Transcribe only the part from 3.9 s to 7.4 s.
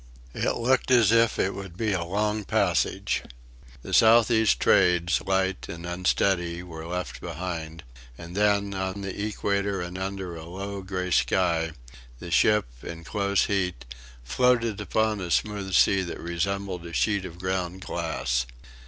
south east trades, light and unsteady, were left